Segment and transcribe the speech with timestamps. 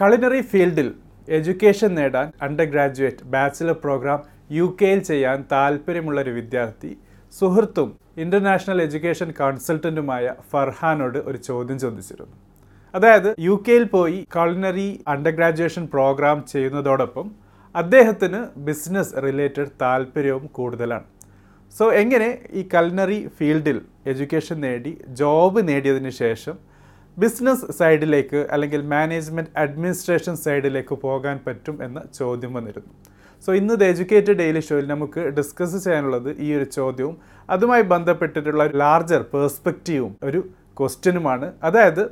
[0.00, 0.86] Culinary ഫീൽഡിൽ
[1.36, 4.20] education നേടാൻ undergraduate bachelor programme
[4.58, 6.90] U കെയിൽ ചെയ്യാൻ താല്പര്യമുള്ള ഒരു വിദ്യാർത്ഥി.
[7.38, 7.88] സുഹൃത്തും
[8.24, 12.36] ഇന്റർനാഷണൽ എഡ്യൂക്കേഷൻ കൺസൾട്ടന്റുമായ ഫർഹാനോട് ഒരു ചോദ്യം ചോദിച്ചിരുന്നു.
[12.94, 17.28] അതായത് യു കെയിൽ പോയി കളിനറി അണ്ടർ ഗ്രാജുവേഷൻ പ്രോഗ്രാം ചെയ്യുന്നതോടൊപ്പം
[17.74, 21.06] അദ്ദേഹത്തിന് ബിസിനസ് റിലേറ്റഡ് താല്പര്യവും കൂടുതലാണ്.
[21.78, 22.30] സോ എങ്ങനെ
[22.60, 23.80] ഈ കൾനറി ഫീൽഡിൽ
[24.12, 26.56] എഡ്യൂക്കേഷൻ നേടി ജോബ് നേടിയതിന് ശേഷം
[27.22, 32.92] ബിസിനസ് സൈഡിലേക്ക് അല്ലെങ്കിൽ മാനേജ്മെന്റ് അഡ്മിനിസ്ട്രേഷൻ സൈഡിലേക്ക് പോകാൻ പറ്റും എന്ന ചോദ്യം വന്നിരുന്നു.
[33.44, 37.14] സോ ഇന്ന് ദ എഡ്യൂക്കേറ്റഡ് ഡെയിലി ഷോയിൽ നമുക്ക് ഡിസ്കസ് ചെയ്യാനുള്ളത് ഈ ഒരു ചോദ്യവും
[37.50, 40.40] അതുമായി ബന്ധപ്പെട്ടിട്ടുള്ള ലാർജർ പേഴ്സ്പെക്റ്റീവും ഒരു
[40.80, 41.46] ക്വസ്റ്റ്യനുമാണ്.
[41.68, 42.04] അതായത്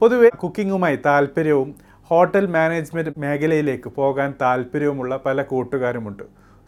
[0.00, 1.70] പൊതുവെ കുക്കിങ്ങുമായി താല്പര്യവും
[2.10, 6.24] ഹോട്ടൽ മാനേജ്മെന്റ് മേഖലയിലേക്ക് പോകാൻ താല്പര്യവുമുള്ള പല കൂട്ടുകാരുമുണ്ട്.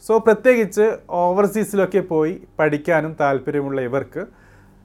[0.07, 0.87] സോ പ്രത്യേകിച്ച്
[1.23, 4.23] ഓവർസീസിലൊക്കെ പോയി പഠിക്കാനും താല്പര്യമുള്ള ഇവർക്ക്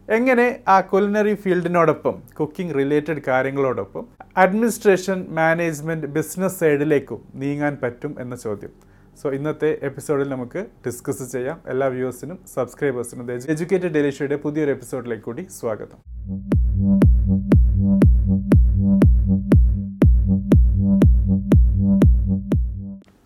[0.09, 4.05] എങ്ങനെ ആ കുലിനറി ഫീൽഡിനോടൊപ്പം കുക്കിംഗ് റിലേറ്റഡ് കാര്യങ്ങളോടൊപ്പം
[4.37, 8.69] അഡ്മിനിസ്ട്രേഷൻ മാനേജ്മെന്റ് ബിസിനസ് സൈഡിലേക്കും നീങ്ങാൻ പറ്റും എന്ന ചോദ്യം.
[9.21, 11.61] സോ ഇന്നത്തെ എപ്പിസോഡിൽ നമുക്ക് ഡിസ്കസ് ചെയ്യാം.
[11.67, 15.97] എല്ലാ വ്യൂവേഴ്സിനും സബ്സ്ക്രൈബേഴ്സിനും എഡ്യൂക്കേറ്റഡ് ഡെലിഷയുടെ പുതിയൊരു എപ്പിസോഡിലേക്ക് കൂടി സ്വാഗതം.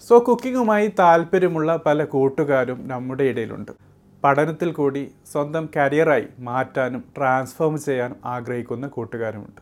[0.08, 3.89] സോ കുക്കിങ്ങുമായി താല്പര്യമുള്ള പല കൂട്ടുകാരും നമ്മുടെ ഇടയിലുണ്ട്.
[4.24, 9.62] പഠനത്തിൽ കൂടി സ്വന്തം കരിയറായി മാറ്റാനും ട്രാൻസ്ഫോം ചെയ്യാനും ആഗ്രഹിക്കുന്ന കൂട്ടുകാരുമുണ്ട്.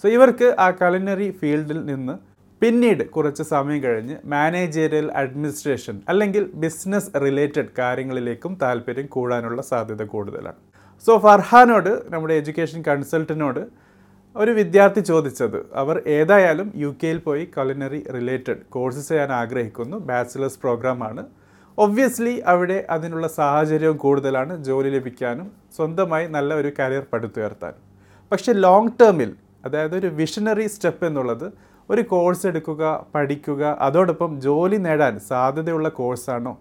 [0.00, 2.14] സോ ഇവർക്ക് ആ കലിനറി ഫീൽഡിൽ നിന്ന്
[2.62, 10.58] പിന്നീട് കുറച്ച് സമയം കഴിഞ്ഞ് മാനേജേരിയൽ അഡ്മിനിസ്ട്രേഷൻ അല്ലെങ്കിൽ ബിസിനസ് റിലേറ്റഡ് കാര്യങ്ങളിലേക്കും താല്പര്യം കൂടാനുള്ള സാധ്യത കൂടുതലാണ്.
[11.06, 13.62] സോ ഫർഹാനോട് നമ്മുടെ എഡ്യൂക്കേഷൻ കൺസൾട്ടനോട്
[14.36, 19.96] ഒരു വിദ്യാർത്ഥി ചോദിച്ചത് അവർ ഏതായാലും യു കെയിൽ പോയി കലിനറി റിലേറ്റഡ് കോഴ്സ് ചെയ്യാൻ ആഗ്രഹിക്കുന്നു.
[19.96, 21.24] ബാച്ചിലേഴ്സ് പ്രോഗ്രാമാണ്
[21.78, 27.82] ഒബ്വിയസ്ലി അവിടെ അതിനുള്ള സാഹചര്യവും കൂടുതലാണ് ജോലി ലഭിക്കാനും സ്വന്തമായി നല്ല ഒരു കരിയർ പടുത്തുയർത്താനും.
[28.32, 29.30] പക്ഷേ ലോങ് ടേമിൽ
[29.64, 31.46] അതായത് ഒരു വിഷനറി സ്റ്റെപ്പ് എന്നുള്ളത്
[31.90, 32.82] ഒരു കോഴ്സ് എടുക്കുക
[33.14, 36.52] പഠിക്കുക അതോടൊപ്പം ജോലി നേടാൻ സാധ്യതയുള്ള കോഴ്സാണോ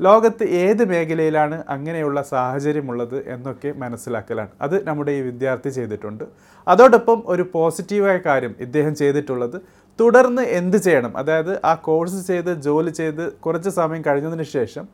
[0.00, 4.50] ലോകത്ത് ഏത് മേഖലയിലാണ് അങ്ങനെയുള്ള സാഹചര്യമുള്ളത് എന്നൊക്കെ മനസ്സിലാക്കലാണ്.
[4.60, 6.24] അത് നമ്മുടെ ഈ വിദ്യാർത്ഥി ചെയ്തിട്ടുണ്ട്.
[6.66, 9.56] അതോടൊപ്പം ഒരു പോസിറ്റീവായ കാര്യം ഇദ്ദേഹം ചെയ്തിട്ടുള്ളത്
[10.00, 11.12] തുടർന്ന് എന്ത് ചെയ്യണം?
[11.16, 14.84] അതായത് ആ കോഴ്സ് ചെയ്ത് ജോലി ചെയ്ത് കുറച്ച് സമയം കഴിഞ്ഞതിന് ശേഷം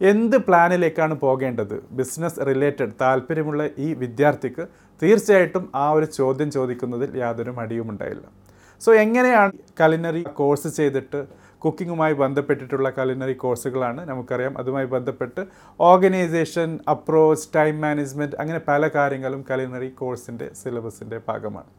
[0.00, 1.76] എന്ത് പ്ലാനിലേക്കാണ് പോകേണ്ടത്?
[1.98, 4.64] ബിസിനസ് റിലേറ്റഡ് താല്പര്യമുള്ള ഈ വിദ്യാർത്ഥിക്ക്
[5.02, 8.26] തീർച്ചയായിട്ടും ആ ഒരു ചോദ്യം ചോദിക്കുന്നതിൽ യാതൊരു മടിയും ഉണ്ടായില്ല.
[8.82, 11.20] സോ എങ്ങനെയാണ് കലിനറി കോഴ്സ് ചെയ്തിട്ട്
[11.64, 14.58] കുക്കിങ്ങുമായി ബന്ധപ്പെട്ടിട്ടുള്ള കലിനറി കോഴ്സുകളാണ് നമുക്കറിയാം.
[14.58, 15.42] അതുമായി ബന്ധപ്പെട്ട്
[15.80, 21.70] ഓർഗനൈസേഷൻ അപ്രോച്ച് ടൈം മാനേജ്മെന്റ് അങ്ങനെ പല കാര്യങ്ങളും കലിനറി കോഴ്സിന്റെ സിലബസിന്റെ ഭാഗമാണ്.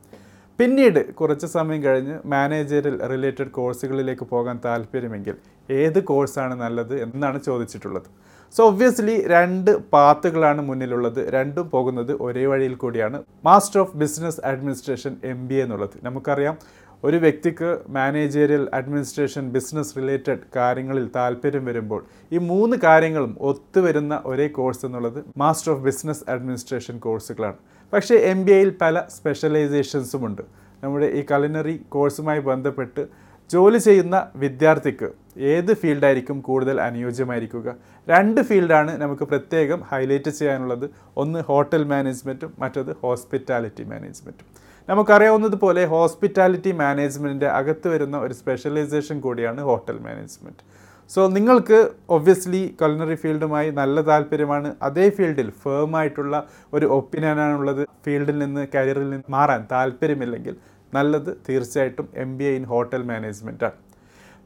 [0.59, 5.35] പിന്നീട് കുറച്ച് സമയം കഴിഞ്ഞ് മാനേജറിൽ റിലേറ്റഡ് കോഴ്സുകളിലേക്ക് പോകാൻ താല്പര്യമെങ്കിൽ
[5.81, 8.07] ഏത് കോഴ്സാണ് നല്ലത് എന്നാണ് ചോദിച്ചിട്ടുള്ളത്.
[8.55, 11.21] സോ ഒബ്വിയസ്ലി രണ്ട് പാത്തുകളാണ് മുന്നിലുള്ളത്.
[11.35, 13.19] രണ്ടും പോകുന്നത് ഒരേ വഴിയിൽ കൂടിയാണ്.
[13.49, 15.95] Master of business administration M B എന്നുള്ളത്.
[16.07, 16.57] നമുക്കറിയാം
[17.03, 22.01] ഒരു വ്യക്തിക്ക് മാനേജറിയൽ അഡ്മിനിസ്ട്രേഷൻ ബിസിനസ് റിലേറ്റഡ് കാര്യങ്ങളിൽ താല്പര്യം വരുമ്പോൾ
[22.35, 27.59] ഈ മൂന്ന് കാര്യങ്ങളും ഒത്തുവരുന്ന ഒരേ കോഴ്സ് എന്നുള്ളത് മാസ്റ്റർ ഓഫ് ബിസിനസ് അഡ്മിനിസ്ട്രേഷൻ കോഴ്സുകളാണ്.
[27.93, 30.41] പക്ഷേ എം ബി എയിൽ പല സ്പെഷ്യലൈസേഷൻസും ഉണ്ട്
[30.83, 33.03] നമ്മുടെ ഈ കലിനറി കോഴ്സുമായി ബന്ധപ്പെട്ട്
[33.51, 37.75] ജോലി ചെയ്യുന്ന വിദ്യാർത്ഥിക്ക് ഏത് ഫീൽഡായിരിക്കും കൂടുതൽ അനുയോജ്യമായിരിക്കുക?
[38.07, 40.89] രണ്ട് ഫീൽഡാണ് നമുക്ക് പ്രത്യേകം ഹൈലൈറ്റ് ചെയ്യാനുള്ളത്.
[41.17, 44.47] ഒന്ന് ഹോട്ടൽ മാനേജ്മെന്റും മറ്റത് ഹോസ്പിറ്റാലിറ്റി മാനേജ്മെന്റും
[44.89, 50.63] നമുക്കറിയാവുന്നതുപോലെ ഹോസ്പിറ്റാലിറ്റി മാനേജ്മെന്റിന്റെ അകത്ത് വരുന്ന ഒരു സ്പെഷ്യലൈസേഷൻ കൂടിയാണ് ഹോട്ടൽ മാനേജ്മെന്റ്
[51.09, 51.79] സോ നിങ്ങൾക്ക്
[52.09, 54.75] ഒബ്വിയസ്ലി കൊലിനറി ഫീൽഡുമായി നല്ല താല്പര്യമാണ്.
[54.81, 56.35] അതേ ഫീൽഡിൽ ഫേമായിട്ടുള്ള
[56.73, 60.55] ഒരു ഒപ്പീനിയനാണുള്ളത് ഫീൽഡിൽ നിന്ന് കരിയറിൽ നിന്ന് മാറാൻ താല്പര്യമില്ലെങ്കിൽ
[60.93, 63.77] നല്ലത് തീർച്ചയായിട്ടും M B A in hotel മാനേജ്മെന്റാണ്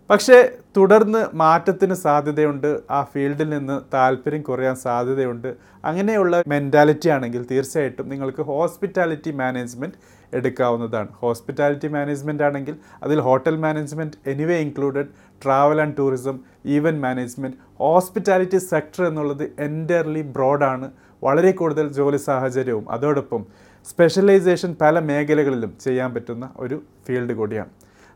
[0.09, 0.37] പക്ഷേ
[0.77, 2.79] തുടർന്ന് മാറ്റത്തിന് സാധ്യതയുണ്ട്.
[2.91, 5.55] ആ ഫീൽഡിൽ നിന്ന് താല്പര്യം കുറയാൻ സാധ്യതയുണ്ട്.
[5.85, 9.99] അങ്ങനെയുള്ള മെന്റാലിറ്റി ആണെങ്കിൽ തീർച്ചയായിട്ടും നിങ്ങൾക്ക് ഹോസ്പിറ്റാലിറ്റി മാനേജ്മെന്റ്
[10.33, 11.09] എടുക്കാവുന്നതാണ്.
[11.21, 15.11] ഹോസ്പിറ്റാലിറ്റി മാനേജ്മെന്റ് ആണെങ്കിൽ അതിൽ hotel management anyway included
[15.43, 16.37] travel and tourism
[16.75, 20.87] event management hospitality sector എന്നുള്ളത് എന്റയർലി ബ്രോഡാണ്
[21.23, 22.85] വളരെ കൂടുതൽ ജോലി സാഹചര്യവും.
[22.89, 23.41] അതോടൊപ്പം
[23.89, 27.71] സ്പെഷ്യലൈസേഷൻ പല മേഖലകളിലും ചെയ്യാൻ പറ്റുന്ന ഒരു ഫീൽഡ് കൂടിയാണ്.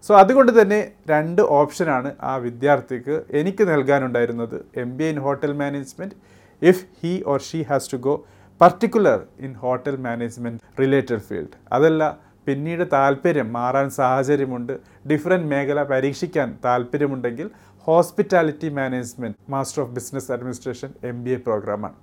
[0.05, 0.79] സോ അതുകൊണ്ട് തന്നെ
[1.09, 4.57] രണ്ട് ഓപ്ഷനാണ് ആ വിദ്യാർത്ഥിക്ക് എനിക്ക് നൽകാനുണ്ടായിരുന്നത്.
[4.83, 6.15] M B A in hotel management
[6.61, 8.13] if he or she has to go
[8.61, 12.03] particular in hotel management related field അതല്ല
[12.47, 14.73] പിന്നീട് താല്പര്യം മാറാൻ സാഹചര്യമുണ്ട്.
[15.11, 17.47] ഡിഫറെന്റ് മേഖല പരീക്ഷിക്കാൻ താല്പര്യമുണ്ടെങ്കിൽ
[17.87, 21.95] hospitality management master of business administration M B A പ്രോഗ്രാമാണ്.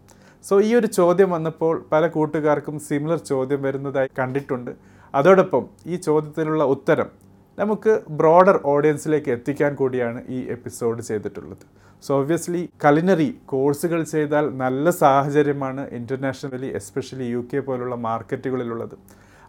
[0.49, 4.71] സോ ഈ ഒരു ചോദ്യം വന്നപ്പോൾ പല കൂട്ടുകാർക്കും സിമിലർ ചോദ്യം വരുന്നതായി കണ്ടിട്ടുണ്ട്.
[5.15, 7.09] അതോടൊപ്പം ഈ ചോദ്യത്തിനുള്ള ഉത്തരം
[7.59, 11.65] നമുക്ക് ബ്രോഡർ ഓഡിയൻസിലേക്ക് എത്തിക്കാൻ കൂടിയാണ് ഈ എപ്പിസോഡ് ചെയ്തിട്ടുള്ളത്.
[12.05, 18.97] സോ ഒബ്വിയസ്ലി കലിനറി കോഴ്സുകൾ ചെയ്താൽ നല്ല സാഹചര്യമാണ് ഇന്റർനാഷണലി എസ്പെഷ്യലി യു കെ പോലുള്ള മാർക്കറ്റുകളിലുള്ളത്.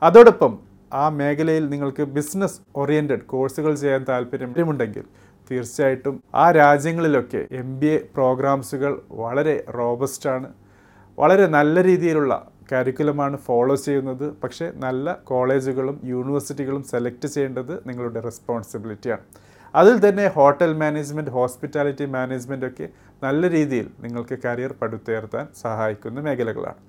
[0.01, 0.53] അതോടൊപ്പം
[1.01, 5.05] ആ മേഖലയിൽ നിങ്ങൾക്ക് ബിസിനസ് ഓറിയന്റഡ് കോഴ്സുകൾ ചെയ്യാൻ താല്പര്യമുണ്ടെങ്കിൽ
[5.49, 10.49] തീർച്ചയായിട്ടും ആ രാജ്യങ്ങളിലൊക്കെ എം ബി എ പ്രോഗ്രാംസുകൾ വളരെ റോബസ്റ്റാണ്
[11.17, 12.33] വളരെ നല്ല രീതിയിലുള്ള
[12.71, 14.27] കരിക്കുലമാണ് ഫോളോ ചെയ്യുന്നത്.
[14.43, 19.25] പക്ഷേ നല്ല കോളേജുകളും യൂണിവേഴ്സിറ്റികളും സെലക്ട് ചെയ്യേണ്ടത് നിങ്ങളുടെ റെസ്പോൺസിബിലിറ്റിയാണ്
[19.73, 22.87] അതിൽ തന്നെ ഹോട്ടൽ മാനേജ്മെന്റ് ഹോസ്പിറ്റാലിറ്റി മാനേജ്മെന്റ് ഒക്കെ
[23.23, 26.79] നല്ല രീതിയിൽ നിങ്ങൾക്ക് കരിയർ പടുത്തുയർത്താൻ സഹായിക്കുന്ന മേഖലകളാണ്.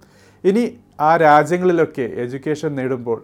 [0.44, 0.64] ഇനി
[1.00, 3.20] ആ രാജ്യങ്ങളിലൊക്കെ എഡ്യൂക്കേഷൻ നേടുമ്പോൾ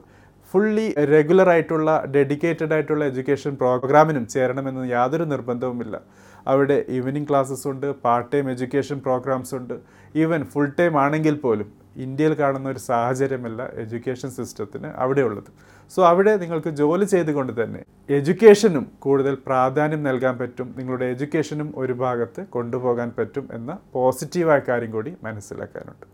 [0.51, 5.97] ഫുള്ളി റെഗുലർ ആയിട്ടുള്ള ഡെഡിക്കേറ്റഡ് ആയിട്ടുള്ള എഡ്യൂക്കേഷൻ പ്രോഗ്രാമിനും ചേരണമെന്ന് യാതൊരു നിർബന്ധവുമില്ല.
[6.47, 9.75] അവിടെ ഈവനിങ് ക്ലാസ്സസ് ഉണ്ട് പാർട്ട് ടൈം എഡ്യൂക്കേഷൻ പ്രോഗ്രാംസ് ഉണ്ട്.
[10.23, 15.51] ഈവൻ ഫുൾ ടൈം ആണെങ്കിൽ പോലും ഇന്ത്യയിൽ കാണുന്ന ഒരു സാഹചര്യമല്ല എഡ്യൂക്കേഷൻ സിസ്റ്റത്തിന് അവിടെയുള്ളത്.
[15.93, 17.81] സോ അവിടെ നിങ്ങൾക്ക് ജോലി ചെയ്തുകൊണ്ട് തന്നെ
[18.17, 20.75] എഡ്യൂക്കേഷനും കൂടുതൽ പ്രാധാന്യം നൽകാൻ പറ്റും.
[20.79, 26.07] നിങ്ങളുടെ എഡ്യൂക്കേഷനും ഒരു ഭാഗത്ത് കൊണ്ടുപോകാൻ പറ്റും എന്ന പോസിറ്റീവായ കാര്യം കൂടി മനസ്സിലാക്കാനുണ്ട്.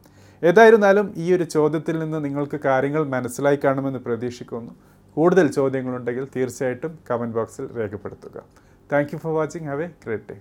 [0.42, 4.72] ഏതായിരുന്നാലും ഈ ഒരു ചോദ്യത്തിൽ നിന്ന് നിങ്ങൾക്ക് കാര്യങ്ങൾ മനസ്സിലായി കാണുമെന്ന് പ്രതീക്ഷിക്കുന്നു.
[5.16, 8.36] കൂടുതൽ ചോദ്യങ്ങളുണ്ടെങ്കിൽ തീർച്ചയായിട്ടും കമന്റ് ബോക്സിൽ രേഖപ്പെടുത്തുക.
[8.92, 10.36] Thank you for watching have a great day